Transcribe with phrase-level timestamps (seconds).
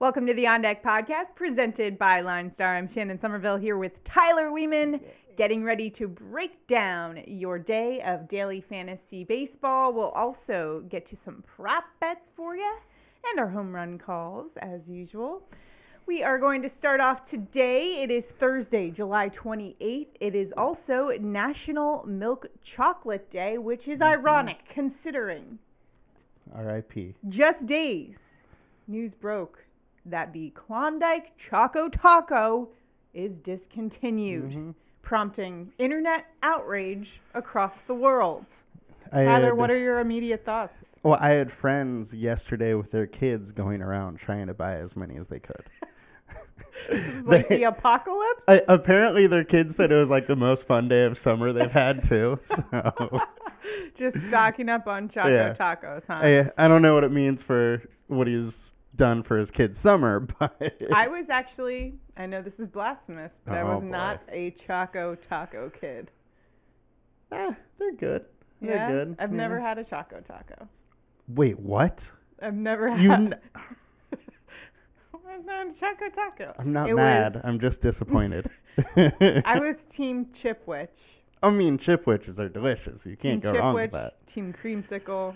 [0.00, 2.74] Welcome to the On Deck podcast presented by Line Star.
[2.74, 5.02] I'm Shannon Somerville here with Tyler Weeman,
[5.36, 9.92] getting ready to break down your day of daily fantasy baseball.
[9.92, 12.78] We'll also get to some prop bets for you
[13.28, 15.42] and our home run calls as usual.
[16.06, 18.02] We are going to start off today.
[18.02, 20.08] It is Thursday, July 28th.
[20.18, 24.18] It is also National Milk Chocolate Day, which is mm-hmm.
[24.18, 25.58] ironic considering
[26.54, 27.16] R.I.P.
[27.28, 28.38] just days,
[28.88, 29.66] news broke
[30.10, 32.68] that the Klondike Choco Taco
[33.12, 34.70] is discontinued, mm-hmm.
[35.02, 38.50] prompting internet outrage across the world.
[39.12, 40.98] I Tyler, had- what are your immediate thoughts?
[41.02, 45.16] Well, I had friends yesterday with their kids going around trying to buy as many
[45.16, 45.64] as they could.
[46.88, 48.44] This is like They- the apocalypse?
[48.48, 51.72] I, apparently, their kids said it was like the most fun day of summer they've
[51.72, 52.38] had too.
[52.62, 53.20] So
[53.94, 55.52] Just stocking up on Choco Yeah.
[55.52, 56.20] Tacos, huh?
[56.22, 60.20] I, I don't know what it means for what he's done for his kids' summer,
[60.38, 63.88] but I was actually, I know this is blasphemous, but I Oh, was boy.
[63.88, 66.12] not a Choco Taco kid.
[67.32, 68.26] Ah, they're good.
[68.60, 69.16] They're Yeah, good.
[69.18, 69.36] I've yeah.
[69.36, 70.68] never had a Choco Taco.
[71.28, 72.12] Wait, what?
[72.42, 73.00] I've never had.
[73.00, 73.12] You?
[73.12, 73.34] N-
[75.14, 76.54] I've had a Choco Taco.
[76.58, 77.34] I'm not It mad.
[77.34, 78.50] was- I'm just disappointed.
[78.96, 81.20] I was Team Chipwich.
[81.42, 83.06] I mean, chipwiches are delicious.
[83.06, 84.26] You can't go wrong with Chipwich, that.
[84.26, 85.34] Team Creamsicle,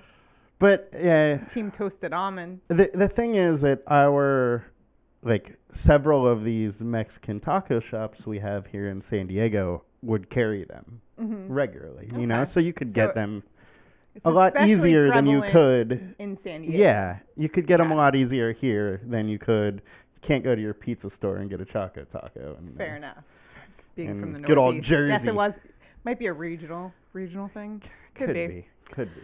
[0.64, 2.60] But yeah, Team Toasted Almond.
[2.68, 4.64] the the thing is that our
[5.22, 10.64] like several of these Mexican taco shops we have here in San Diego would carry
[10.64, 12.08] them regularly.
[12.16, 12.44] You know, Okay.
[12.46, 13.42] so you could So get them
[14.14, 16.14] It's a lot especially easier than you prevalent could.
[16.18, 16.78] in San Diego.
[16.78, 18.00] Yeah, you could get them a Yeah.
[18.00, 19.82] lot easier here than you could.
[20.14, 22.54] You can't go to your pizza store and get a choco taco.
[22.58, 23.22] And, uh, Fair enough.
[23.96, 24.90] Being And from the good old Northeast.
[24.90, 25.28] Guess Jersey.
[25.28, 25.60] it was
[26.04, 27.82] might be a regional regional thing.
[28.14, 28.66] Could, be.
[28.90, 29.20] Could be.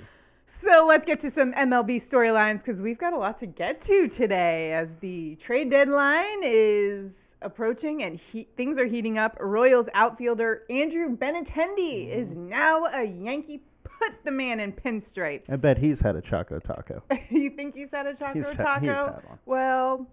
[0.52, 4.08] So let's get to some MLB storylines because we've got a lot to get to
[4.08, 9.36] today as the trade deadline is approaching and he- things are heating up.
[9.40, 13.62] Royals outfielder Andrew Benintendi is now a Yankee.
[13.84, 15.52] Put the man in pinstripes.
[15.52, 17.04] I bet he's had a choco taco.
[17.30, 18.80] you think he's had a Choco He's tra- Taco?
[18.80, 19.38] he's had one.
[19.46, 20.06] Well,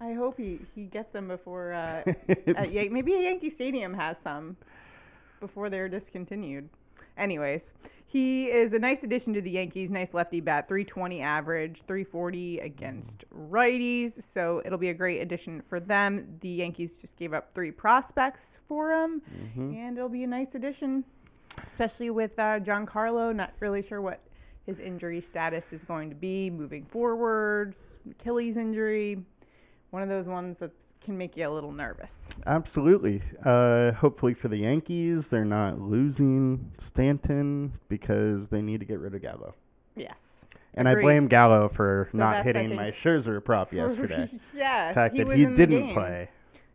[0.00, 2.02] I hope he, he gets them before uh,
[2.56, 4.56] at Yan- maybe a Yankee Stadium has some
[5.40, 6.68] before they're discontinued.
[7.16, 7.74] Anyways,
[8.12, 9.90] he is a nice addition to the Yankees.
[9.90, 14.10] Nice lefty bat, 320 average, 340 against righties.
[14.20, 16.36] So it'll be a great addition for them.
[16.40, 19.22] The Yankees just gave up three prospects for him,
[19.74, 21.04] and it'll be a nice addition,
[21.66, 23.34] especially with uh, Giancarlo.
[23.34, 24.20] Not really sure what
[24.66, 27.98] his injury status is going to be moving forwards.
[28.10, 29.24] Achilles injury,
[29.92, 30.70] one of those ones that
[31.02, 32.34] can make you a little nervous.
[32.46, 33.22] Absolutely.
[33.44, 39.14] Uh, hopefully for the Yankees, they're not losing Stanton because they need to get rid
[39.14, 39.54] of Gallo.
[39.94, 40.46] Yes.
[40.72, 44.26] And I blame Gallo for So not hitting my Scherzer prop yesterday.
[44.56, 44.88] yeah.
[44.88, 46.28] the fact that was he didn't play.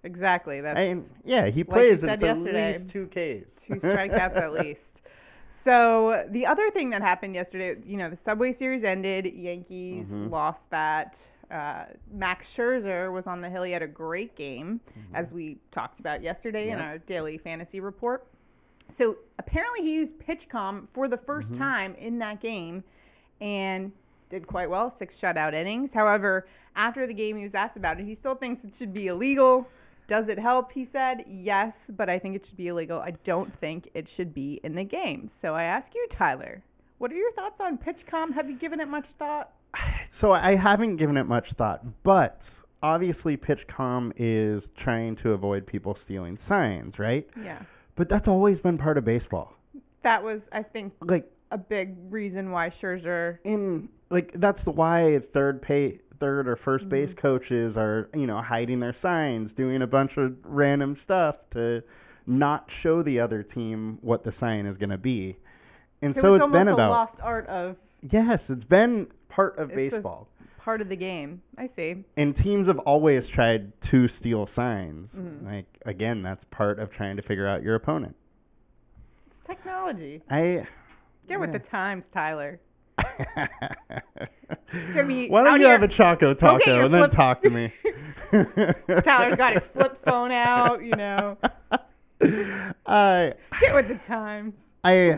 [0.03, 0.61] Exactly.
[0.61, 2.03] That's And yeah, he plays.
[2.03, 3.65] it's at least two Ks.
[3.65, 5.01] two strikeouts at least.
[5.49, 9.25] So the other thing that happened yesterday, you know, the Subway Series ended.
[9.33, 10.29] Yankees Mm-hmm.
[10.31, 11.27] lost that.
[11.49, 13.63] Uh, Max Scherzer was on the hill.
[13.63, 14.81] He had a great game,
[15.13, 16.87] as we talked about yesterday in Mm-hmm.
[16.87, 18.27] Our daily fantasy report.
[18.89, 21.57] So apparently he used PitchCom for the 1st Mm-hmm.
[21.63, 22.83] time in that game,
[23.41, 23.91] and
[24.29, 25.93] did quite well, six shutout innings.
[25.93, 28.05] However, after the game, he was asked about it.
[28.05, 29.67] He still thinks it should be illegal.
[30.07, 30.71] Does it help?
[30.73, 32.99] He said, yes, but I think it should be illegal.
[32.99, 35.27] I don't think it should be in the game.
[35.27, 36.63] So I ask you, Tyler,
[36.97, 38.33] what are your thoughts on PitchCom?
[38.33, 39.51] Have you given it much thought?
[40.09, 45.95] So I haven't given it much thought, but obviously PitchCom is trying to avoid people
[45.95, 47.27] stealing signs, right?
[47.41, 47.61] Yeah.
[47.95, 49.53] But that's always been part of baseball.
[50.03, 53.39] That was, I think, Like a big reason why Scherzer.
[53.43, 57.19] in like that's the why third pay third or 1st base Mm-hmm.
[57.19, 61.83] coaches are you know hiding their signs doing a bunch of random stuff to
[62.25, 65.37] not show the other team what the sign is going to be
[66.01, 69.69] and so, it's, it's been almost about lost art of yes it's been part of
[69.69, 70.27] It's baseball
[70.57, 71.43] part of the game.
[71.59, 72.03] I see.
[72.17, 75.45] and teams have always tried to steal signs Mm-hmm.
[75.45, 78.15] like again that's part of trying to figure out your opponent
[79.27, 80.23] It's technology.
[80.31, 80.65] i
[81.29, 82.59] Get with the times, Tyler.
[82.97, 83.47] Why
[85.43, 85.71] don't you here.
[85.71, 87.71] have a choco taco and then flip- talk to me
[89.03, 91.37] Tyler's got his flip phone out, you know.
[92.87, 94.73] i Get with the times.
[94.83, 95.15] i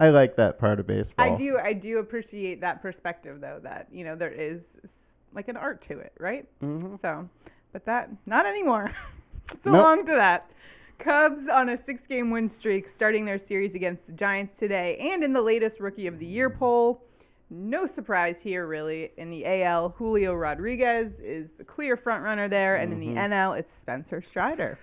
[0.00, 3.88] i like that part of baseball I do I do appreciate that perspective though that,
[3.92, 6.48] you know, there is like an art to it, right?
[6.62, 6.94] Mm-hmm.
[6.94, 7.28] So,
[7.72, 8.92] but that not anymore.
[9.48, 9.82] so Nope.
[9.82, 10.52] long to that.
[10.98, 15.24] Cubs on a six game win streak starting their series against the Giants today and
[15.24, 17.02] in the latest rookie of the year poll.
[17.50, 19.10] No surprise here, really.
[19.16, 23.32] In the AL, Julio Rodriguez is the clear front runner there, and in the mm-hmm.
[23.32, 24.78] NL, it's Spencer Strider.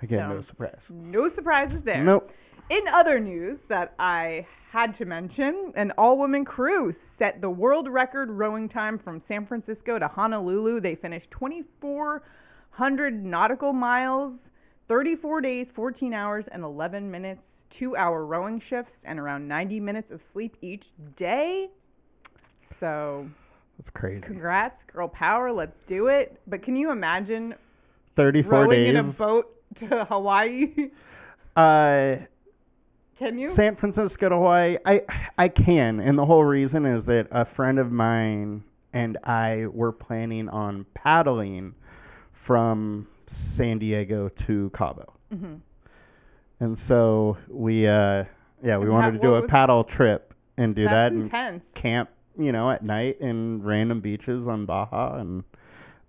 [0.00, 0.92] Again, So- no surprise.
[0.94, 2.02] No surprises there.
[2.02, 2.30] Nope.
[2.72, 7.86] In other news that I had to mention, an all woman crew set the world
[7.86, 10.80] record rowing time from San Francisco to Honolulu.
[10.80, 14.52] They finished 2,400 nautical miles,
[14.88, 20.10] 34 days, 14 hours, and 11 minutes, two hour rowing shifts, and around 90 minutes
[20.10, 21.68] of sleep each day.
[22.58, 23.28] So,
[23.76, 24.22] That's crazy.
[24.22, 25.52] congrats, girl power.
[25.52, 26.40] Let's do it.
[26.46, 27.54] But can you imagine
[28.16, 30.90] 34 rowing in a boat to Hawaii?
[31.54, 32.16] Uh,
[33.22, 33.46] Can you?
[33.46, 34.76] San Francisco to Hawaii.
[34.84, 35.02] I
[35.38, 39.92] I can, and the whole reason is that a friend of mine and I were
[39.92, 41.74] planning on paddling
[42.32, 45.12] from San Diego to Cabo,
[46.60, 48.24] and so we uh
[48.62, 51.70] yeah we And wanted how- to do a paddle trip and do that and intense.
[51.74, 55.44] camp you know at night in random beaches on Baja and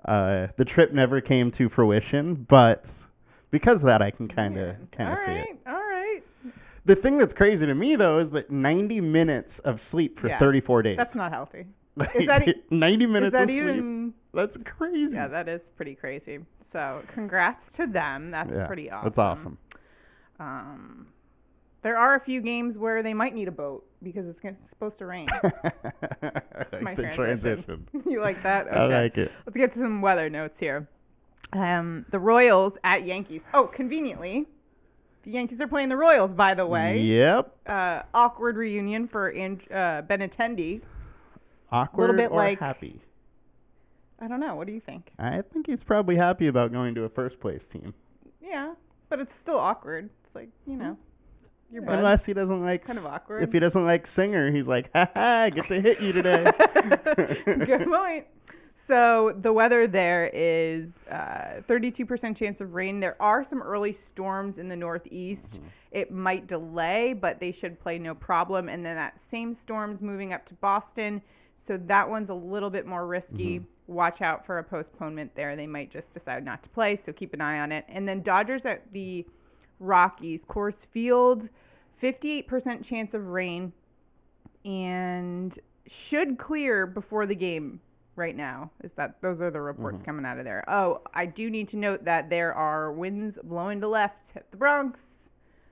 [0.05, 3.03] uh the trip never came to fruition, but
[3.51, 5.35] because of that I can kind of kind of see it.
[5.35, 5.82] right, All right.
[6.85, 10.37] The thing that's crazy to me though is that 90 minutes of sleep for Yeah,
[10.39, 10.97] 34 days.
[10.97, 11.65] That's not healthy.
[11.95, 13.61] Like, is that e- 90 Is minutes that of sleep.
[13.61, 14.13] even?
[14.33, 15.15] That's crazy.
[15.15, 16.39] Yeah, that is pretty crazy.
[16.59, 18.31] So, congrats to them.
[18.31, 19.03] That's Yeah, pretty awesome.
[19.05, 19.57] That's awesome.
[20.39, 21.07] Um,
[21.83, 24.97] there are a few games where they might need a boat because it's gonna- supposed
[24.97, 25.27] to rain.
[26.21, 27.63] That's my the transition.
[27.63, 27.87] transition.
[28.09, 28.75] you like that?
[28.75, 29.31] I like it.
[29.45, 30.87] Let's get to some weather notes here.
[31.53, 33.47] Um, the Royals at Yankees.
[33.53, 34.47] Oh, conveniently,
[35.23, 36.33] the Yankees are playing the Royals.
[36.33, 37.55] By the way, Yep.
[37.65, 40.81] uh, awkward reunion for and- uh, Benintendi.
[41.71, 43.01] Awkward a little bit or like- happy.
[44.19, 44.55] I don't know.
[44.55, 45.11] What do you think?
[45.19, 47.93] I think he's probably happy about going to a first place team.
[48.41, 48.75] Yeah,
[49.09, 50.09] but it's still awkward.
[50.21, 50.97] It's like you know,
[51.71, 51.97] your buds.
[51.97, 53.43] Unless he doesn't like kind of awkward.
[53.43, 56.49] If he doesn't like Singer, he's like, ha ha, I get to hit you today.
[57.45, 58.27] Good point.
[58.75, 62.99] So the weather there is uh, 32% chance of rain.
[62.99, 65.61] There are some early storms in the northeast.
[65.91, 68.69] It might delay, but they should play no problem.
[68.69, 71.21] And then that same storm's moving up to Boston.
[71.55, 73.61] So that one's a little bit more risky.
[73.85, 75.55] Watch out for a postponement there.
[75.55, 76.95] They might just decide not to play.
[76.95, 77.85] So keep an eye on it.
[77.87, 79.25] And then Dodgers at the
[79.79, 81.49] Rockies, Coors Field,
[82.01, 83.73] 58% chance of rain
[84.65, 87.81] and should clear before the game
[88.15, 91.49] right now is that those are the reports coming out of there oh i do
[91.49, 95.29] need to note that there are winds blowing to left at the bronx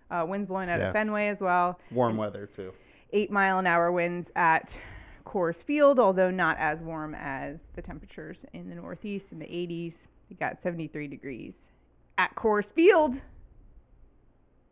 [0.09, 0.87] uh, winds blowing out Yes.
[0.89, 2.73] of fenway as well Warm weather too.
[3.13, 4.81] eight mile an hour winds at
[5.23, 10.07] Coors Field, although not as warm as the temperatures in the Northeast in the 80s.
[10.29, 11.69] You got 73 degrees
[12.17, 13.23] at Coors Field.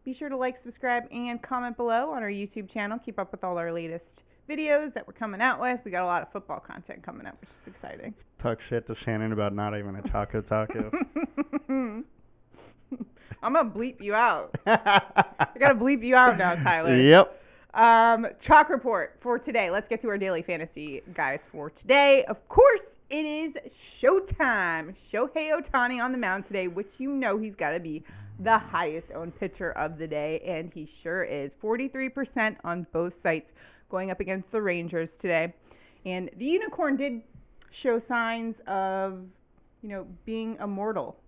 [0.03, 2.97] Be sure to like, subscribe, and comment below on our YouTube channel.
[2.97, 5.81] Keep up with all our latest videos that we're coming out with.
[5.85, 8.15] We got a lot of football content coming up, which is exciting.
[8.37, 10.91] Talk shit to Shannon about not even a Choco Taco.
[13.41, 14.55] I'm gonna bleep you out.
[14.65, 16.95] I gotta bleep you out now, Tyler.
[16.95, 17.35] yep.
[17.71, 19.69] Um, chalk report for today.
[19.69, 22.25] Let's get to our daily fantasy guys for today.
[22.25, 24.93] Of course, it is showtime.
[24.93, 28.03] Shohei Ohtani on the mound today, which you know he's got to be
[28.39, 31.55] the highest owned pitcher of the day, and he sure is.
[31.55, 33.53] 43% on both sites
[33.89, 35.53] going up against the Rangers today.
[36.05, 37.21] And the unicorn did
[37.71, 39.25] show signs of,
[39.81, 41.19] you know, being immortal.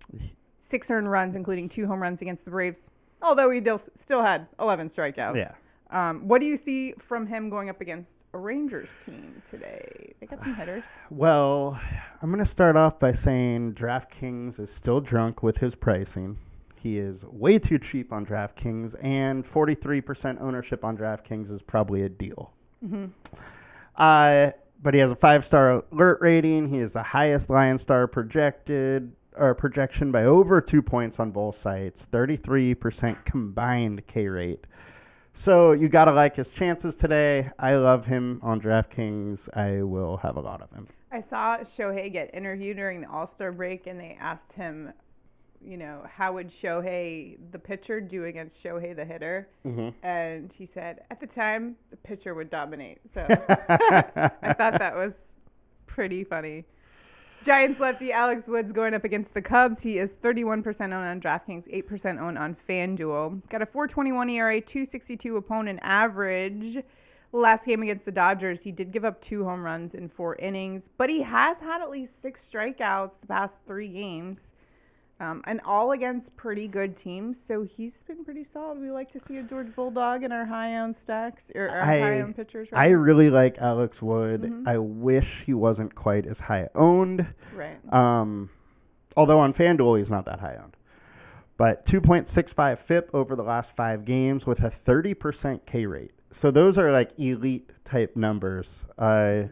[0.59, 2.89] Six earned runs, including two home runs against the Braves,
[3.21, 3.61] although he
[3.95, 5.35] still had 11 strikeouts.
[5.35, 5.51] Yeah.
[5.91, 10.13] Um, what do you see from him going up against a Rangers team today?
[10.19, 10.97] They got some hitters.
[11.09, 11.77] Well,
[12.21, 16.37] I'm going to start off by saying DraftKings is still drunk with his pricing.
[16.77, 22.09] He is way too cheap on DraftKings, and 43% ownership on DraftKings is probably a
[22.09, 22.53] deal.
[23.95, 26.69] Uh, but he has a five star alert rating.
[26.69, 32.07] He is the highest LineStar projected or projection by over two points on both sites.
[32.11, 34.67] 33% combined K rate.
[35.33, 37.49] So you gotta like his chances today.
[37.57, 39.49] I love him on DraftKings.
[39.55, 40.87] I will have a lot of him.
[41.11, 44.93] I saw Shohei get interviewed during the All Star break, and they asked him,
[45.63, 49.49] you know, how would Shohei, the pitcher, do against Shohei, the hitter?
[49.65, 49.89] Mm-hmm.
[50.05, 52.99] And he said, at the time, the pitcher would dominate.
[53.11, 55.35] So I thought that was
[55.85, 56.65] pretty funny.
[57.43, 59.81] Giants lefty Alex Woods going up against the Cubs.
[59.81, 63.49] He is 31% owned on DraftKings, 8% owned on FanDuel.
[63.49, 66.77] Got a 421 ERA, 262 opponent average.
[67.33, 70.89] Last game against the Dodgers, he did give up two home runs in four innings,
[70.97, 74.53] but he has had at least six strikeouts the past three games.
[75.21, 78.79] Um, and all against pretty good teams, so he's been pretty solid.
[78.81, 81.99] We like to see a George Bulldog in our high owned stacks or our I-
[81.99, 82.69] high owned pitchers.
[82.73, 82.91] I Right?
[82.93, 84.41] really like Alex Wood.
[84.41, 84.67] Mhm.
[84.67, 87.27] I wish he wasn't quite as high owned.
[87.55, 87.77] right.
[87.93, 88.49] Um,
[89.15, 90.75] although on FanDuel he's not that high owned.
[91.55, 96.13] But 2.65 FIP over the last five games with a 30% K rate.
[96.31, 98.85] So those are like elite type numbers.
[98.97, 99.43] Uh,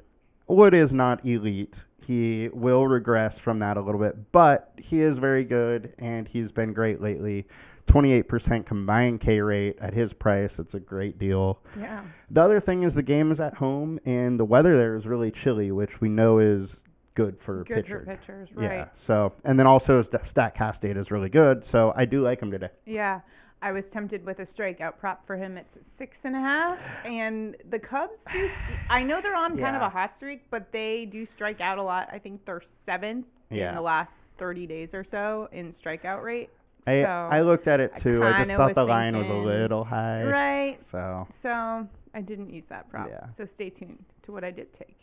[0.47, 1.85] Wood is not elite.
[2.09, 6.51] He will regress from that a little bit, but he is very good and he's
[6.51, 7.45] been great lately.
[7.85, 10.57] 28% combined K rate at his price.
[10.57, 11.61] It's a great deal.
[11.77, 12.01] Yeah.
[12.31, 15.29] The other thing is the game is at home and the weather there is really
[15.29, 16.81] chilly, which we know is
[17.13, 17.75] good for pitchers.
[17.75, 17.99] Good pitcher.
[17.99, 18.63] for pitchers, right?
[18.63, 18.87] Yeah.
[18.95, 21.63] So, and then also his Statcast data is really good.
[21.63, 22.69] So I do like him today.
[22.85, 23.21] Yeah.
[23.61, 25.57] I was tempted with a strikeout prop for him.
[25.57, 28.49] It's six and a half, and the Cubs do.
[28.89, 31.83] I know they're on kind of a hot streak, but they do strike out a
[31.83, 32.09] lot.
[32.11, 33.69] I think they're seventh Yeah.
[33.69, 36.49] in the last thirty days or so in strikeout rate.
[36.87, 38.23] I, so I looked at it too.
[38.23, 40.23] I, just thought the line was a little high.
[40.23, 40.81] right.
[40.81, 43.09] So So I didn't use that prop.
[43.09, 43.27] Yeah.
[43.27, 44.95] So stay tuned to what I did take.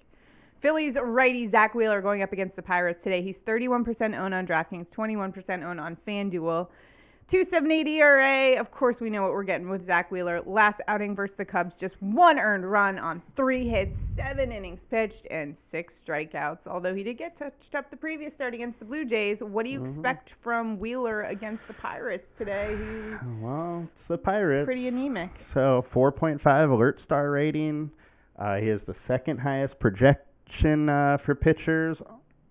[0.61, 3.21] Phillies righty Zack Wheeler going up against the Pirates today.
[3.21, 6.69] He's 31% owned on DraftKings, 21% owned on FanDuel.
[7.29, 8.61] 278 ERA.
[8.61, 10.41] Of course, we know what we're getting with Zack Wheeler.
[10.43, 15.27] Last outing versus the Cubs, just one earned run on three hits, seven innings pitched,
[15.29, 16.69] and six strikeouts.
[16.69, 19.43] Although he did get touched up the previous start against the Blue Jays.
[19.43, 22.77] What do you expect from Wheeler against the Pirates today?
[22.77, 24.67] Who well, it's the Pirates.
[24.67, 25.31] pretty anemic.
[25.39, 27.91] So 4.5 alert star rating.
[28.39, 32.03] Uh, he has the second highest projection uh, for pitchers,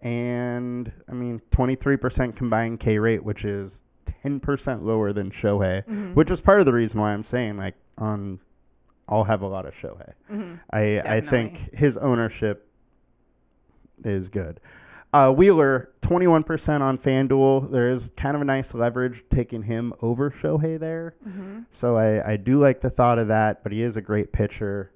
[0.02, 3.86] and I mean 23% combined K rate, which is
[4.26, 6.14] 10% lower than Shohei, Mm-hmm.
[6.14, 8.40] which is part of the reason why I'm saying like on.
[9.08, 10.14] I'll have a lot of Shohei.
[10.32, 10.56] Mm-hmm.
[10.72, 12.68] I I think his ownership
[14.04, 14.60] is good.
[15.14, 17.72] Uh, Wheeler, 21% on FanDuel.
[17.72, 21.16] There is kind of a nice leverage taking him over Shohei there.
[21.26, 21.60] Mm-hmm.
[21.72, 24.92] So I, I do like the thought of that, but he is a great pitcher.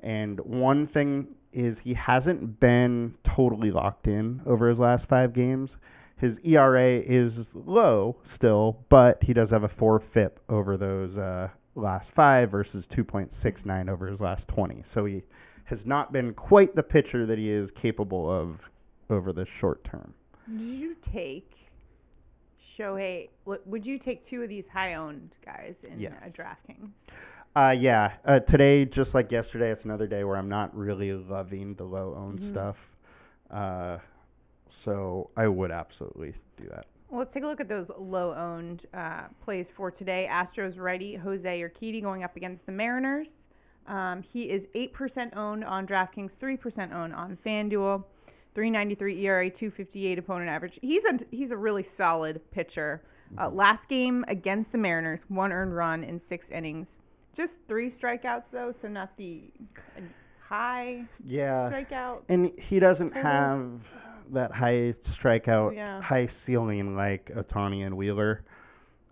[0.00, 5.78] And one thing is he hasn't been totally locked in over his last five games.
[6.22, 11.48] His ERA is low still, but he does have a four FIP over those uh,
[11.74, 14.82] last five versus 2.69 over his last 20.
[14.84, 15.24] So he
[15.64, 18.70] has not been quite the pitcher that he is capable of
[19.10, 20.14] over the short term.
[20.48, 21.56] Did you take
[22.62, 23.30] Shohei?
[23.44, 26.12] Would you take two of these high-owned guys in Yes.
[26.24, 27.08] a DraftKings?
[27.56, 28.12] Uh, yeah.
[28.24, 32.14] Uh, today, just like yesterday, it's another day where I'm not really loving the low
[32.16, 32.96] owned stuff.
[33.50, 33.98] Uh,
[34.72, 36.86] so I would absolutely do that.
[37.10, 40.26] Well, let's take a look at those low-owned uh, plays for today.
[40.30, 43.48] Astros righty Jose Urquidy going up against the Mariners.
[43.86, 48.04] Um, he is eight percent owned on DraftKings, three percent owned on FanDuel.
[48.54, 50.78] 393 ERA, 258 opponent average.
[50.82, 53.02] He's a he's a really solid pitcher.
[53.38, 56.98] Uh, last game against the Mariners, one earned run in six innings.
[57.34, 59.50] Just three strikeouts though, so not the
[59.96, 60.00] uh,
[60.48, 61.70] high Yeah.
[61.70, 62.22] strikeout.
[62.28, 63.22] And he doesn't Totals.
[63.24, 63.92] have
[64.32, 66.00] that high strikeout, Yeah.
[66.00, 68.44] high ceiling like Ohtani and Wheeler.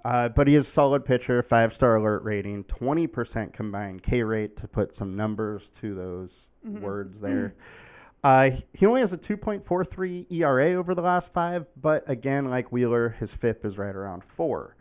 [0.04, 4.56] Uh, but he is a solid pitcher, five star alert rating, 20% combined K rate
[4.56, 6.82] to put some numbers to those Mm-hmm.
[6.82, 7.54] words there.
[8.22, 13.08] Uh, he only has a 2.43 ERA over the last five, but again, like Wheeler,
[13.18, 14.76] his FIP is right around four.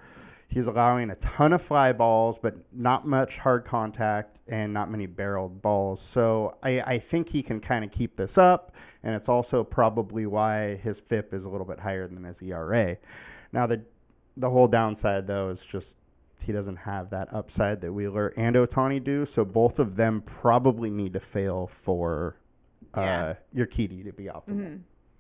[0.50, 5.06] He's allowing a ton of fly balls, but not much hard contact and not many
[5.06, 6.02] barreled balls.
[6.02, 10.26] So I, I think he can kind of keep this up, and it's also probably
[10.26, 12.98] why his FIP is a little bit higher than his ERA.
[13.54, 13.84] Now the
[14.38, 15.98] the whole downside though is just
[16.44, 19.26] he doesn't have that upside that Wheeler and Ohtani do.
[19.28, 22.38] So both of them probably need to fail for
[22.96, 23.02] uh,
[23.54, 23.66] Yeah.
[23.66, 24.48] Urquidy to be optimal.
[24.48, 24.76] Mm-hmm.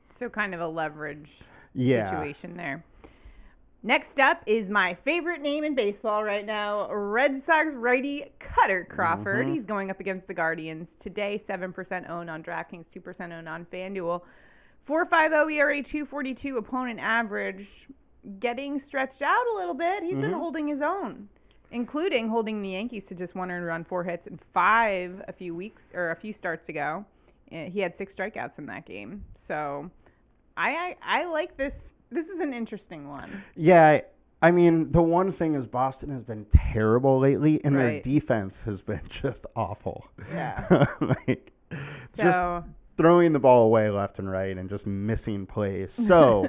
[0.10, 1.42] So kind of a leverage
[1.76, 2.10] Yeah.
[2.10, 2.84] situation there.
[3.82, 9.46] Next up is my favorite name in baseball right now, Red Sox righty Kutter Crawford.
[9.46, 9.54] Mm-hmm.
[9.54, 14.22] He's going up against the Guardians today, 7% owned on DraftKings, 2% owned on FanDuel.
[14.86, 17.88] 4.50 ERA, 242 opponent average,
[18.40, 20.04] getting stretched out a little bit.
[20.04, 20.22] He's Mm-hmm.
[20.24, 21.30] been holding his own,
[21.72, 25.56] including holding the Yankees to just one earned run, four hits, and five a few
[25.56, 27.06] weeks or a few starts ago.
[27.50, 29.24] Eh, He had six strikeouts in that game.
[29.36, 29.90] So
[30.58, 31.92] I, I I like this.
[32.12, 33.30] This is an interesting one.
[33.56, 34.02] Yeah,
[34.42, 38.82] I, mean, the one thing is Boston has been terrible lately, and their defense has
[38.82, 40.08] been just awful.
[40.32, 40.86] Yeah.
[41.02, 41.54] like
[42.06, 45.94] So just throwing the ball away left and right and just missing plays.
[46.08, 46.48] So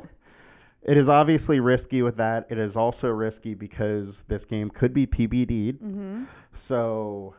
[0.83, 2.47] it is obviously risky with that.
[2.51, 5.81] It is also risky because this game could be PBD'd.
[5.81, 6.25] Mm-hmm.
[6.53, 7.35] So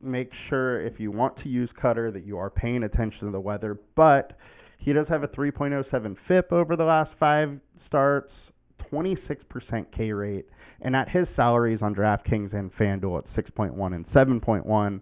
[0.00, 3.40] make sure if you want to use Kutter that you are paying attention to the
[3.40, 3.78] weather.
[3.94, 4.36] But
[4.82, 10.46] he does have a 3.07 FIP over the last five starts, 26% K rate.
[10.80, 15.00] And at his salaries on DraftKings and FanDuel at 6.1 and 7.1,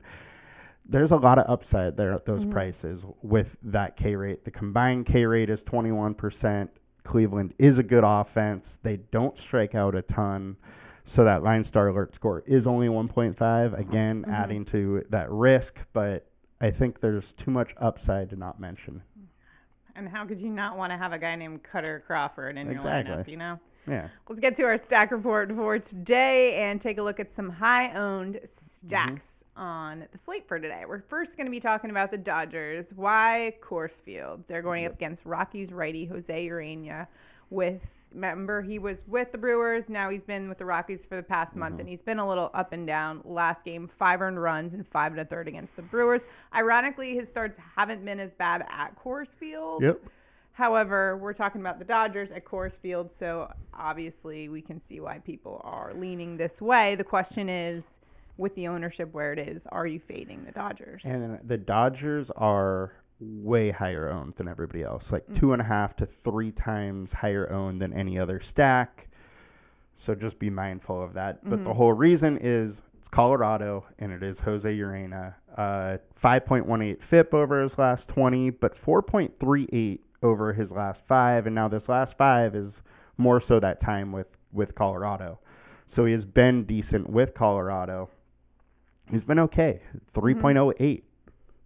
[0.85, 2.53] there's a lot of upside there at those mm-hmm.
[2.53, 4.45] prices with that K rate.
[4.45, 6.69] The combined K rate is 21%.
[7.03, 8.79] Cleveland is a good offense.
[8.83, 10.59] They don't strike out a ton.
[11.05, 13.79] So that line star alert score is only 1.5.
[13.79, 14.31] Again, mm-hmm.
[14.31, 16.27] adding to that risk, but
[16.61, 19.03] I think there's too much upside to not mention.
[20.01, 22.77] And how could you not want to have a guy named Kutter Crawford in your
[22.77, 23.15] Exactly.
[23.15, 23.61] lineup, you know?
[23.87, 24.09] Yeah.
[24.29, 27.93] Let's get to our stack report for today and take a look at some high
[27.93, 29.63] owned stacks mm-hmm.
[29.63, 30.85] on the slate for today.
[30.87, 32.93] We're first going to be talking about the Dodgers.
[32.95, 34.45] Why Coors Field?
[34.47, 37.07] They're going up against Rockies righty Jose Urena.
[37.49, 39.91] With remember he was with the Brewers.
[39.91, 41.81] Now he's been with the Rockies for the past month, mm-hmm.
[41.81, 43.23] and he's been a little up and down.
[43.25, 46.27] Last game, five earned runs and five and a third against the Brewers.
[46.55, 49.83] Ironically, his starts haven't been as bad at Coors Field.
[49.83, 49.97] Yep.
[50.61, 55.19] However, we're talking about the Dodgers at Coors Field, so obviously we can see why
[55.21, 56.97] people are leaning this way.
[56.97, 57.99] The question is,
[58.37, 61.07] with the ownership where it is, are you fading the Dodgers?
[61.07, 65.97] And the Dodgers are way higher owned than everybody else, like two and a half
[65.97, 69.09] to three times higher owned than any other stack.
[69.95, 71.41] So just be mindful of that.
[71.43, 75.37] But the whole reason is it's Colorado and it is Jose Urena.
[75.57, 81.47] Uh, 5.18 FIP over his last 20, but 4.38 over his last five.
[81.47, 82.83] And now this last five is
[83.17, 85.41] more so that time with, with Colorado.
[85.87, 88.11] So he has been decent with Colorado.
[89.11, 89.83] He's been okay.
[90.15, 91.03] 3.08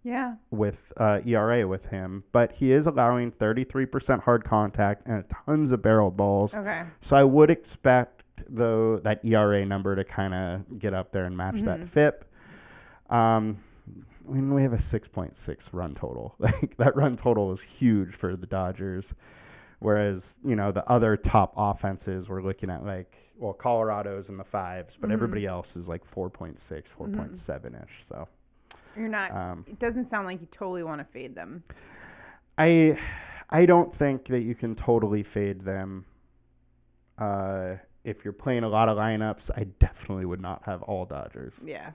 [0.05, 5.71] yeah, with uh, ERA with him, but he is allowing 33% hard contact and tons
[5.71, 6.53] of barreled balls.
[6.53, 6.83] okay.
[7.01, 11.35] So I would expect though that ERA number to kind of get up there and
[11.35, 12.23] match that FIP.
[13.09, 13.57] Um,
[14.27, 16.35] Mean, we have a 6.6 run total.
[16.39, 19.13] Like that run total is huge for the Dodgers.
[19.79, 24.43] Whereas, you know, the other top offenses we're looking at like, well, Colorado's in the
[24.43, 28.03] fives, but everybody else is like 4.6, 4.7 ish.
[28.05, 28.27] So
[28.95, 29.31] You're not.
[29.31, 31.63] Um, it doesn't sound like you totally want to fade them.
[32.57, 32.97] I
[33.49, 36.05] I don't think that you can totally fade them.
[37.17, 41.63] Uh, if you're playing a lot of lineups, I definitely would not have all Dodgers.
[41.65, 41.91] Yeah.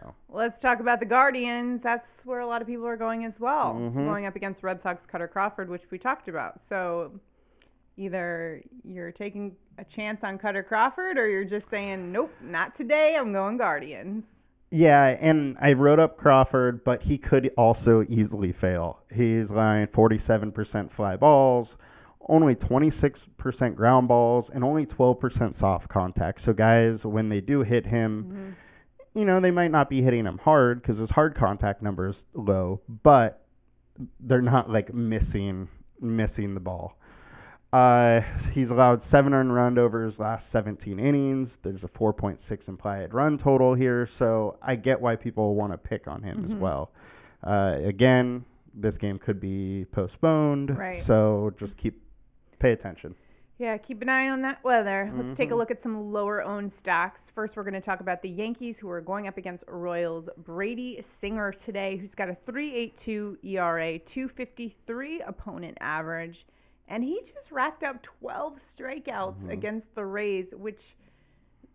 [0.00, 1.80] So Let's talk about the Guardians.
[1.80, 4.04] That's where a lot of people are going as well, Mm-hmm.
[4.06, 6.58] going up against Red Sox Kutter Crawford, which we talked about.
[6.60, 7.12] So
[7.96, 13.16] either you're taking a chance on Kutter Crawford or you're just saying, nope, not today.
[13.18, 14.44] I'm going Guardians.
[14.70, 19.00] yeah, and I wrote up Crawford, but he could also easily fail.
[19.14, 21.76] He's line 47% fly balls,
[22.28, 26.40] only 26% ground balls, and only 12% soft contact.
[26.40, 28.56] So guys, when they do hit him,
[29.14, 32.26] you know, they might not be hitting him hard because his hard contact number is
[32.34, 33.46] low, but
[34.20, 35.68] they're not like missing
[36.00, 36.98] missing the ball.
[37.72, 38.20] Uh,
[38.52, 41.58] he's allowed seven earned run over his last 17 innings.
[41.62, 46.06] There's a 4.6 implied run total here, so I get why people want to pick
[46.06, 46.92] on him as well.
[47.42, 50.96] Uh, again, this game could be postponed, Right.
[50.96, 52.00] so just keep
[52.60, 53.16] pay attention.
[53.56, 55.12] Yeah, keep an eye on that weather.
[55.14, 55.36] Let's Mm-hmm.
[55.36, 57.30] take a look at some lower owned stocks.
[57.30, 60.28] First, we're going to talk about the Yankees who are going up against Royals.
[60.36, 66.46] Brady Singer today, who's got a 3.82 ERA, 253 opponent average,
[66.88, 69.50] and he just racked up 12 strikeouts Mm-hmm.
[69.50, 70.94] against the Rays, which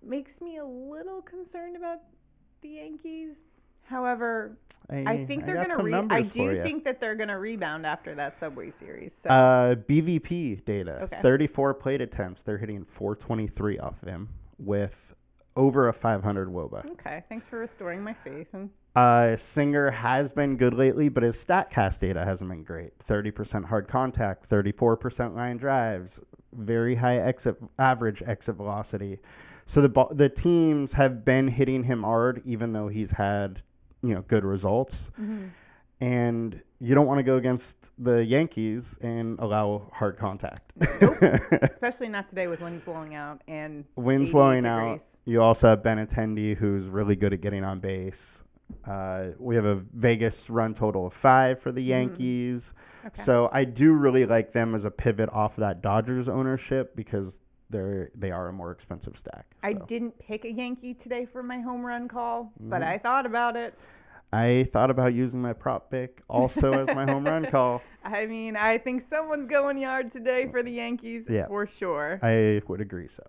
[0.04, 2.00] makes me a little concerned about
[2.62, 3.46] the Yankees.
[3.90, 4.56] However,
[4.88, 8.14] I think they're going to re- I do think that they're going to rebound after
[8.16, 9.14] that Subway series.
[9.14, 11.04] So Uh, BVP data.
[11.04, 11.20] Okay.
[11.22, 12.44] 34 plate attempts.
[12.44, 15.14] They're hitting 423 off of him with
[15.56, 16.90] over a 500 WOBA.
[16.92, 18.48] Okay, thanks for restoring my faith.
[18.54, 22.98] And Uh, Singer has been good lately, but his StatCast data hasn't been great.
[23.00, 26.20] 30% hard contact, 34% line drives,
[26.54, 29.20] very high exit average exit velocity.
[29.66, 33.62] So the the teams have been hitting him hard, even though he's had
[34.02, 35.12] you know good results.
[36.02, 40.72] And you don't want to go against the Yankees and allow hard contact.
[41.62, 45.02] especially not today with winds blowing out and Winds 88 blowing out.
[45.26, 48.44] You also have Benintendi, who's really good at getting on base.
[48.86, 52.74] Uh, we have a Vegas run total of five for the Yankees.
[53.00, 53.08] Mm-hmm.
[53.08, 53.22] Okay.
[53.22, 57.42] So I do really like them as a pivot off of that Dodgers ownership because
[57.70, 59.46] they're they are a more expensive stack.
[59.64, 62.70] I didn't pick a Yankee today for my home run call, Mm-hmm.
[62.70, 63.76] but I thought about it.
[64.32, 67.82] I thought about using my prop pick also as my home run call.
[68.04, 71.48] I mean, I think someone's going yard today for the Yankees Yeah.
[71.48, 72.20] for sure.
[72.22, 73.24] I would agree so.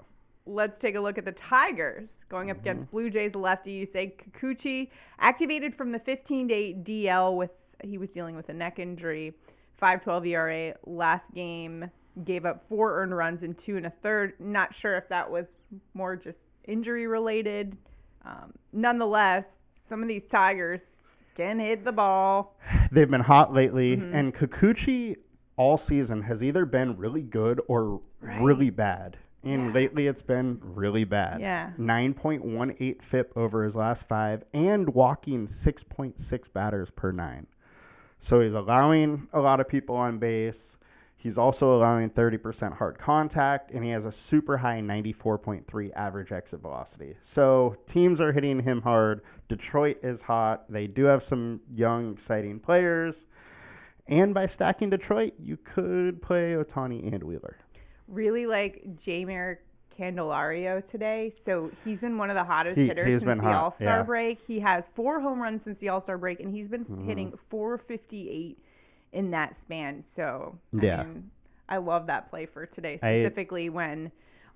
[0.46, 2.66] Let's take a look at the Tigers going up Mm-hmm.
[2.66, 7.50] against Blue Jays lefty Yusei Kikuchi, activated from the 15 day DL with
[7.82, 9.32] he was dealing with a neck injury.
[9.80, 11.90] 5.12 ERA last game.
[12.24, 14.34] Gave up four earned runs and two and a third.
[14.38, 15.54] Not sure if that was
[15.94, 17.76] more just injury related.
[18.24, 21.02] Um, nonetheless, some of these Tigers
[21.34, 22.56] can hit the ball.
[22.92, 24.14] They've been hot lately, Mm-hmm.
[24.14, 25.16] and Kikuchi
[25.56, 28.40] all season has either been really good or Right.
[28.42, 29.16] really bad.
[29.42, 31.40] And lately, it's been really bad.
[31.40, 31.70] Yeah.
[31.78, 37.46] 9.18 FIP over his last five, and walking 6.6 batters per nine.
[38.18, 40.76] So he's allowing a lot of people on base.
[41.22, 46.62] He's also allowing 30% hard contact, and he has a super high 94.3 average exit
[46.62, 47.14] velocity.
[47.20, 49.20] So teams are hitting him hard.
[49.46, 50.64] Detroit is hot.
[50.70, 53.26] They do have some young, exciting players.
[54.08, 57.58] And by stacking Detroit, you could play Ohtani and Wheeler.
[58.08, 59.58] Really like Jeimer
[59.96, 61.28] Candelario today.
[61.28, 64.02] So he's been one of the hottest He- hitters since the All Star yeah.
[64.04, 64.40] break.
[64.40, 67.04] He has four home runs since the All Star break, and he's been Mm-hmm.
[67.06, 68.58] hitting 458
[69.12, 70.02] in that span.
[70.02, 71.00] So Yeah.
[71.00, 71.30] I, mean,
[71.68, 74.12] I love that play for today, specifically when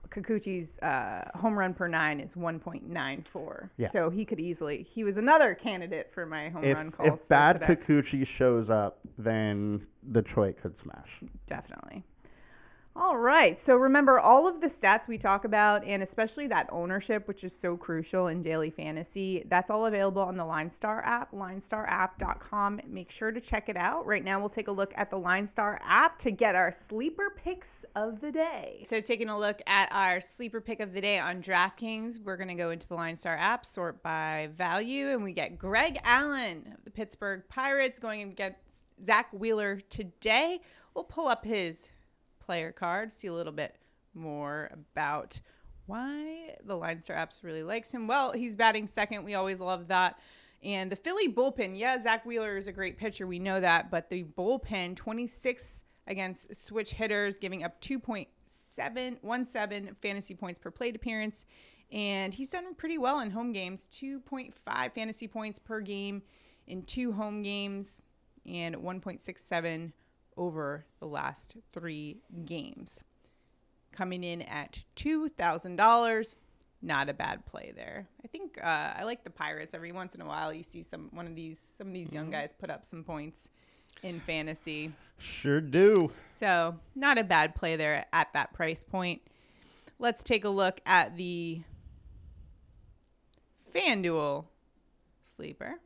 [0.09, 3.71] Kikuchi's uh, home run per nine is 1.94.
[3.77, 3.89] Yeah.
[3.91, 7.23] So he could easily, he was another candidate for my home If, run calls.
[7.23, 7.77] if bad today.
[7.77, 11.21] Kikuchi shows up, then Detroit could smash.
[11.47, 12.05] Definitely.
[12.97, 13.59] All right.
[13.59, 17.53] So remember all of the stats we talk about, and especially that ownership, which is
[17.53, 19.43] so crucial in daily fantasy.
[19.49, 22.81] That's all available on the LineStar app, linestarapp.com.
[22.87, 24.07] Make sure to check it out.
[24.07, 27.85] Right now, we'll take a look at the LineStar app to get our sleeper picks
[27.97, 28.85] of the day.
[28.87, 32.49] So, taking a look at our sleeper pick of the day on DraftKings, we're going
[32.49, 36.85] to go into the LineStar app, sort by value, and we get Greg Allen of
[36.85, 40.61] the Pittsburgh Pirates going against Zack Wheeler today.
[40.95, 41.91] We'll pull up his
[42.45, 43.77] player card, see a little bit
[44.15, 45.39] more about
[45.87, 48.07] why the Line Star Apps really likes him.
[48.07, 49.25] Well, he's batting second.
[49.25, 50.19] We always love that.
[50.63, 53.27] And the Philly bullpen, yeah, Zack Wheeler is a great pitcher.
[53.27, 53.91] We know that.
[53.91, 61.45] But the bullpen, 26 against switch hitters, giving up 2.717 fantasy points per plate appearance.
[61.93, 64.55] And he's done pretty well in home games 2.5
[64.95, 66.23] fantasy points per game
[66.67, 68.01] in two home games
[68.47, 69.93] and 1.67
[70.37, 73.01] over the last three games.
[73.93, 76.35] Coming in at $2,000.
[76.83, 78.07] Not a bad play there.
[78.23, 79.73] I think uh, I like the Pirates.
[79.73, 82.31] Every once in a while, you see some one of these some of these young
[82.31, 83.49] guys put up some points
[84.03, 84.93] in fantasy.
[85.17, 86.11] Sure do.
[86.31, 89.23] So, not a bad play there at that price point.
[89.99, 91.63] Let's take a look at the
[93.75, 94.45] FanDuel
[95.23, 95.77] sleeper.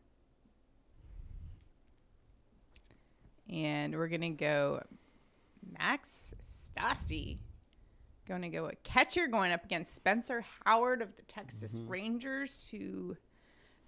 [3.49, 4.83] And we're going to go
[5.79, 7.39] Max Stassi.
[8.27, 13.17] Going to go a catcher going up against Spencer Howard of the Texas Rangers, who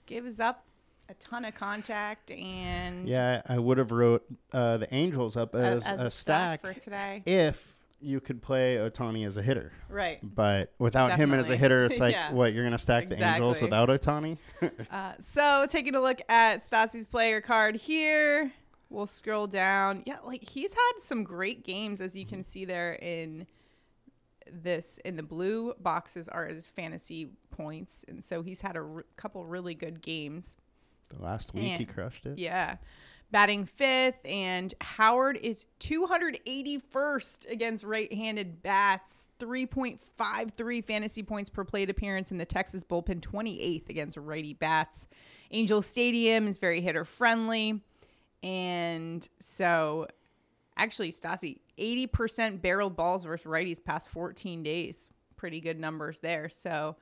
[0.06, 0.64] gives up
[1.10, 5.58] a ton of contact and Yeah, I would have wrote uh, the Angels up a-
[5.58, 7.22] as, a, stack, for today.
[7.26, 9.72] if you could play Ohtani as a hitter.
[9.90, 10.18] Right.
[10.22, 12.32] But without him as a hitter, it's like, Yeah.
[12.32, 14.38] what, you're going to stack the Angels without Ohtani?
[14.90, 18.50] Uh, so taking a look at Stassi's player card here,
[18.90, 20.02] we'll scroll down.
[20.06, 22.42] Yeah, like he's had some great games, as you can mm-hmm.
[22.42, 23.46] see there in
[24.50, 24.98] this.
[25.04, 29.44] In the blue boxes are his fantasy points, and so he's had a r- couple
[29.46, 30.56] really good games.
[31.08, 32.38] the last week he crushed it.
[32.38, 32.76] Yeah.
[33.32, 41.88] Batting fifth, and Howard is 281st against right handed bats, 3.53 fantasy points per plate
[41.88, 45.06] appearance in the Texas bullpen, 28th against righty bats.
[45.52, 47.80] Angel Stadium is very hitter friendly.
[48.42, 50.08] And so,
[50.76, 55.08] actually, Stassi, 80% barreled balls versus righties past 14 days.
[55.36, 56.48] Pretty good numbers there.
[56.48, 56.96] So,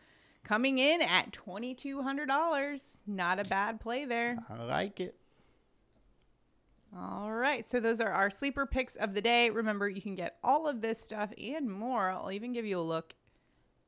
[0.45, 2.97] coming in at $2,200.
[3.07, 4.39] Not a bad play there.
[4.49, 5.17] I like it.
[6.97, 7.65] All right.
[7.65, 9.51] So those are our sleeper picks of the day.
[9.51, 12.09] Remember, you can get all of this stuff and more.
[12.09, 13.15] I'll even give you a look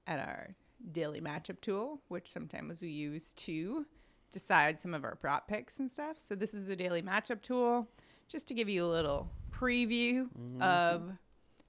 [0.06, 0.54] at our
[0.92, 3.86] daily matchup tool, which sometimes we use to
[4.30, 6.18] decide some of our prop picks and stuff.
[6.18, 7.88] So this is the daily matchup tool,
[8.28, 10.28] just to give you a little preview
[10.60, 11.02] of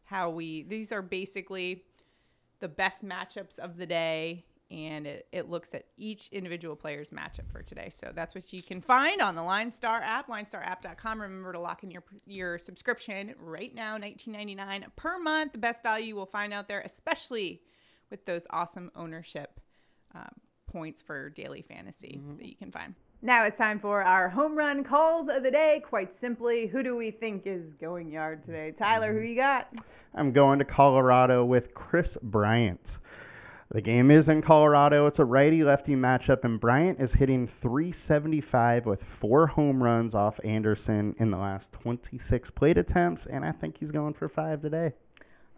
[0.04, 0.64] how we.
[0.64, 1.84] These are basically
[2.60, 7.52] the best matchups of the day and it, it looks at each individual player's matchup
[7.52, 11.52] for today so that's what you can find on the line star app linestarapp.com remember
[11.52, 16.16] to lock in your your subscription right now 19.99 per month the best value you
[16.16, 17.62] will find out there especially
[18.10, 19.60] with those awesome ownership
[20.16, 20.32] um,
[20.72, 22.38] points for daily fantasy mm-hmm.
[22.38, 25.80] that you can find now it's time for our home run calls of the day.
[25.86, 28.72] Quite simply, who do we think is going yard today?
[28.72, 29.28] Tyler, who mm-hmm.
[29.28, 29.72] you got?
[30.16, 32.98] I'm going to Colorado with Kris Bryant.
[33.70, 35.06] The game is in Colorado.
[35.06, 40.40] It's a righty lefty matchup, and Bryant is hitting 375 with four home runs off
[40.44, 44.94] Anderson in the last 26 plate attempts, and I think he's going for five today.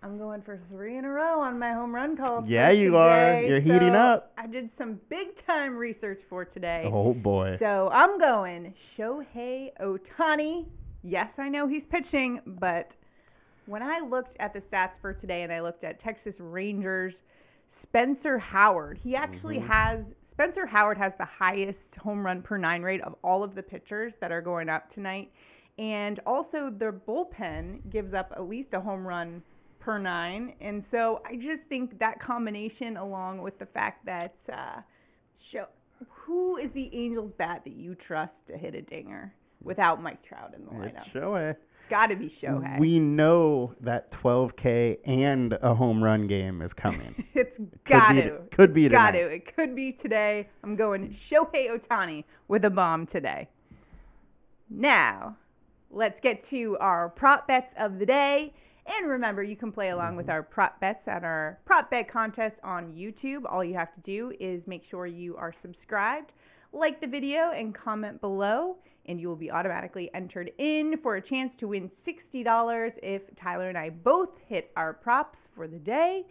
[0.03, 2.49] I'm going for three in a row on my home run calls.
[2.49, 3.41] Yeah, you are.
[3.41, 4.33] You're heating up.
[4.37, 6.89] I did some big time research for today.
[6.91, 7.55] Oh boy.
[7.55, 10.65] So I'm going Shohei Ohtani.
[11.03, 12.97] Yes, I know he's pitching, but
[13.65, 17.23] when I looked at the stats for today and I looked at Texas Rangers,
[17.67, 19.67] Spencer Howard, he actually mm-hmm.
[19.67, 23.63] has Spencer Howard has the highest home run per nine rate of all of the
[23.63, 25.31] pitchers that are going up tonight.
[25.77, 29.43] And also the bullpen gives up at least a home run
[29.84, 30.54] per nine.
[30.62, 34.82] And so I just think that combination along with the fact that uh,
[35.38, 35.67] show
[36.10, 40.54] who is the Angels bat that you trust to hit a dinger without Mike Trout
[40.56, 41.06] in the lineup?
[41.06, 41.56] It's Shohei.
[41.72, 42.80] It's got to be Shohei.
[42.80, 47.26] We know that 12K and a home run game is coming.
[47.34, 48.39] it's got be- to.
[48.52, 49.22] could It's be Got tonight.
[49.22, 49.36] to.
[49.36, 50.50] It could be today.
[50.63, 53.50] I'm going Shohei Ohtani with a bomb today.
[54.69, 55.38] Now,
[55.91, 58.54] let's get to our prop bets of the day.
[58.86, 60.36] And remember, you can play along with mm-hmm.
[60.36, 63.43] our prop bets at our prop bet contest on YouTube.
[63.46, 66.34] All you have to do is make sure you are subscribed,
[66.74, 71.22] like the video, and comment below, and you will be automatically entered in for a
[71.22, 76.26] chance to win $60 if Tyler and I both hit our props for the day.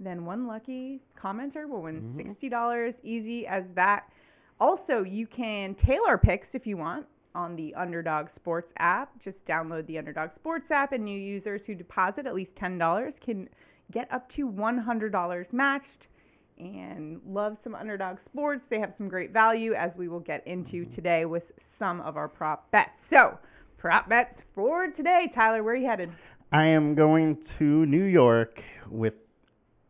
[0.00, 2.20] Then one lucky commenter will win mm-hmm.
[2.20, 4.12] $60, easy as that.
[4.58, 9.18] Also, you can tailor picks if you want on the Underdog Sports app.
[9.18, 13.48] Just download the Underdog Sports app, and new users who deposit at least $10 can
[13.90, 16.08] get up to $100 matched.
[16.58, 18.68] And love some Underdog Sports.
[18.68, 20.90] They have some great value, as we will get into mm-hmm.
[20.90, 23.04] today with some of our prop bets.
[23.04, 23.38] So,
[23.78, 25.28] prop bets for today.
[25.32, 26.10] Tyler, where are you headed?
[26.52, 29.21] I am going to New York with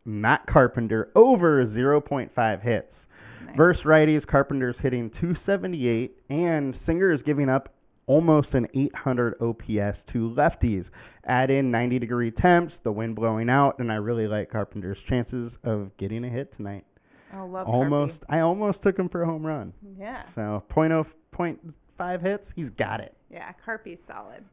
[0.05, 3.07] Matt Carpenter over 0.5 hits.
[3.55, 7.69] Versus righties, Carpenter's hitting 278, and Singer is giving up
[8.05, 10.89] almost an 800 OPS to lefties.
[11.23, 15.57] Add in 90 degree temps, the wind blowing out, and I really like Carpenter's chances
[15.63, 16.85] of getting a hit tonight.
[17.35, 19.73] Oh, love Almost, I almost took him for a home run.
[19.97, 20.23] Yeah.
[20.23, 23.15] So 0.0, 0.5 hits, he's got it.
[23.29, 24.43] Yeah, Carpy's solid.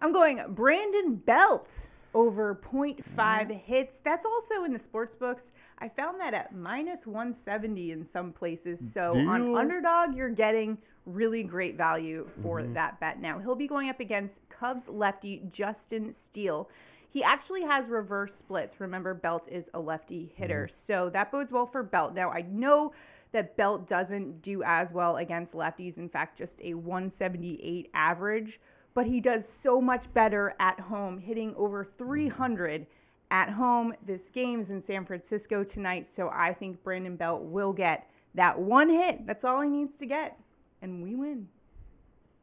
[0.00, 3.50] I'm going Brandon Belt over 0.5 mm-hmm.
[3.52, 4.00] hits.
[4.00, 5.52] That's also in the sports books.
[5.78, 8.92] I found that at minus 170 in some places.
[8.92, 12.74] So on underdog, you're getting really great value for mm-hmm.
[12.74, 13.20] that bet.
[13.20, 16.68] Now he'll be going up against Cubs lefty Justin Steele.
[17.08, 18.80] He actually has reverse splits.
[18.80, 20.64] Remember, Belt is a lefty hitter.
[20.64, 20.72] Mm-hmm.
[20.72, 22.14] So that bodes well for Belt.
[22.14, 22.92] Now, I know
[23.30, 25.98] that Belt doesn't do as well against lefties.
[25.98, 28.60] In fact, just a 178 average.
[28.98, 32.84] But he does so much better at home, hitting over 300
[33.30, 33.94] at home.
[34.04, 36.04] This game's in San Francisco tonight.
[36.04, 39.24] So I think Brandon Belt will get that one hit.
[39.24, 40.40] That's all he needs to get.
[40.82, 41.46] And we win.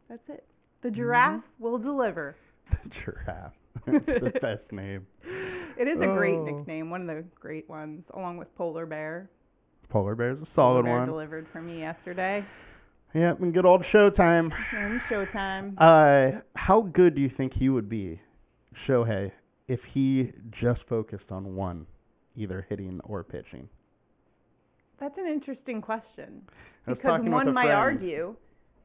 [0.08, 0.46] That's it.
[0.80, 0.96] The mm-hmm.
[0.96, 2.38] giraffe will deliver.
[2.84, 3.58] The giraffe.
[3.86, 5.08] That's the best name.
[5.78, 6.46] It is a great Oh.
[6.46, 9.30] nickname, one of the great ones, along with Polar Bear.
[9.89, 11.06] Polar bear is a Polar solid Bear one.
[11.06, 12.46] delivered for me yesterday.
[13.15, 14.54] Yep, and good old Showtime.
[14.73, 15.75] And Showtime.
[15.78, 18.19] Uh, how good do you think he would be,
[18.75, 19.32] Shohei,
[19.69, 21.88] if he just focused on one,
[22.36, 23.69] either hitting or pitching?
[24.97, 26.41] That's an interesting question.
[26.86, 28.36] Because one might argue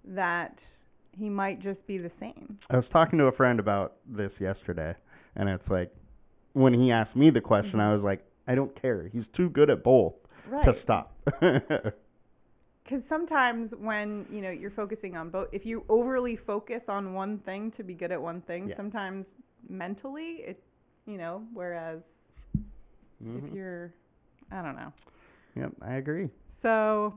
[0.05, 0.64] that
[1.11, 2.57] he might just be the same.
[2.71, 4.95] I was talking to a friend about this yesterday,
[5.35, 5.93] and it's like
[6.53, 9.09] when he asked me the question, I was like, I don't care.
[9.12, 10.14] He's too good at both
[10.62, 11.16] to stop.
[12.85, 17.38] Because sometimes when you know you're focusing on both, if you overly focus on one
[17.38, 18.75] thing to be good at one thing, Yeah.
[18.75, 19.37] sometimes
[19.69, 20.62] mentally it,
[21.07, 22.33] you know, whereas
[23.23, 23.47] Mm-hmm.
[23.49, 23.93] if you're,
[24.51, 24.93] I don't know.
[25.55, 26.31] yep, I agree.
[26.49, 27.14] So,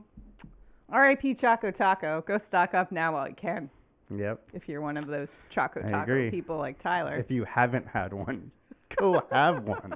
[0.90, 1.32] R.I.P.
[1.34, 2.22] Choco Taco.
[2.26, 3.70] Go stock up now while you can.
[4.14, 4.38] Yep.
[4.52, 6.30] If you're one of those Choco I Taco agree.
[6.30, 7.14] people like Tyler.
[7.14, 8.50] If you haven't had one,
[8.96, 9.94] go have one.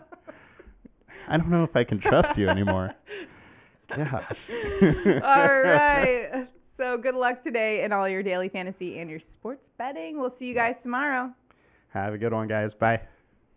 [1.29, 2.95] I don't know if I can trust you anymore.
[3.89, 4.51] Gosh.
[5.23, 6.47] all right.
[6.71, 10.17] So good luck today in all your daily fantasy and your sports betting.
[10.17, 11.35] We'll see you guys tomorrow.
[11.89, 12.73] Have a good one, guys.
[12.73, 13.01] Bye.